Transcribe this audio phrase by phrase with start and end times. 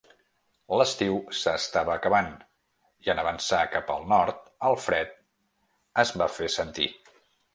[0.81, 2.31] L'estiu s'estava acabant
[3.07, 5.15] i en avançar cap al nord el fred
[6.05, 6.89] es va fer sentir.